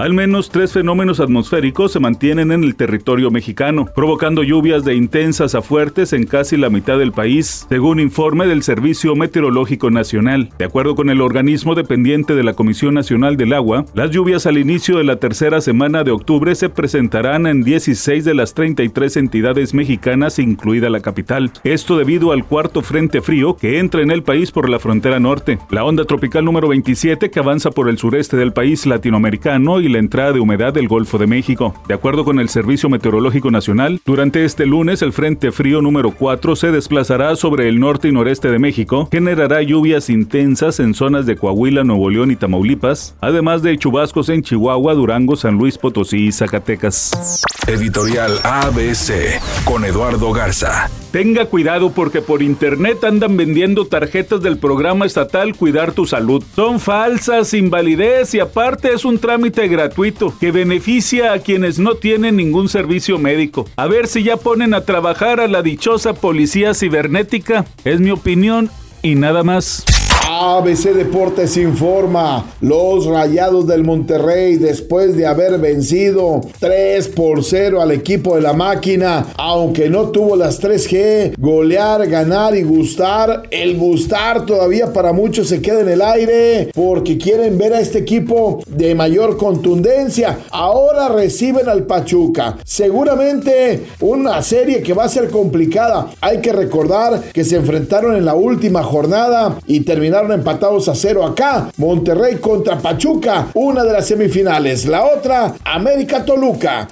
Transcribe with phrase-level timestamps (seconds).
[0.00, 5.54] Al menos tres fenómenos atmosféricos se mantienen en el territorio mexicano, provocando lluvias de intensas
[5.54, 10.48] a fuertes en casi la mitad del país, según informe del Servicio Meteorológico Nacional.
[10.56, 14.56] De acuerdo con el organismo dependiente de la Comisión Nacional del Agua, las lluvias al
[14.56, 19.74] inicio de la tercera semana de octubre se presentarán en 16 de las 33 entidades
[19.74, 21.52] mexicanas, incluida la capital.
[21.62, 25.58] Esto debido al cuarto frente frío que entra en el país por la frontera norte.
[25.68, 29.98] La onda tropical número 27 que avanza por el sureste del país latinoamericano y la
[29.98, 31.74] entrada de humedad del Golfo de México.
[31.88, 36.56] De acuerdo con el Servicio Meteorológico Nacional, durante este lunes el Frente Frío número 4
[36.56, 41.36] se desplazará sobre el norte y noreste de México, generará lluvias intensas en zonas de
[41.36, 46.32] Coahuila, Nuevo León y Tamaulipas, además de chubascos en Chihuahua, Durango, San Luis Potosí y
[46.32, 47.42] Zacatecas.
[47.66, 50.90] Editorial ABC con Eduardo Garza.
[51.10, 56.44] Tenga cuidado porque por internet andan vendiendo tarjetas del programa estatal Cuidar tu Salud.
[56.54, 62.36] Son falsas, invalidez y aparte es un trámite gratuito que beneficia a quienes no tienen
[62.36, 63.68] ningún servicio médico.
[63.74, 67.66] A ver si ya ponen a trabajar a la dichosa policía cibernética.
[67.84, 68.70] Es mi opinión
[69.02, 69.99] y nada más.
[70.26, 77.90] ABC Deportes informa, los Rayados del Monterrey después de haber vencido 3 por 0 al
[77.90, 84.46] equipo de la máquina, aunque no tuvo las 3G, golear, ganar y gustar, el gustar
[84.46, 88.94] todavía para muchos se queda en el aire porque quieren ver a este equipo de
[88.94, 90.38] mayor contundencia.
[90.50, 92.58] Ahora reciben al Pachuca.
[92.64, 96.10] Seguramente una serie que va a ser complicada.
[96.20, 101.24] Hay que recordar que se enfrentaron en la última jornada y terminaron empatados a cero
[101.24, 101.70] acá.
[101.76, 104.86] Monterrey contra Pachuca, una de las semifinales.
[104.86, 106.88] La otra, América Toluca.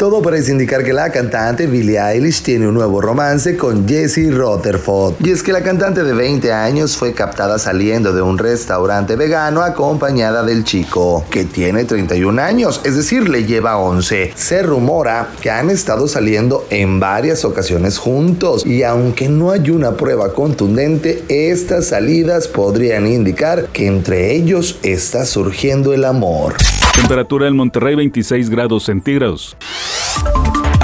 [0.00, 5.16] Todo parece indicar que la cantante Billie Eilish tiene un nuevo romance con Jesse Rutherford.
[5.22, 9.60] Y es que la cantante de 20 años fue captada saliendo de un restaurante vegano
[9.60, 14.32] acompañada del chico, que tiene 31 años, es decir, le lleva 11.
[14.36, 19.98] Se rumora que han estado saliendo en varias ocasiones juntos y aunque no hay una
[19.98, 26.54] prueba contundente, estas salidas podrían indicar que entre ellos está surgiendo el amor.
[26.96, 29.56] Temperatura en Monterrey 26 grados centígrados.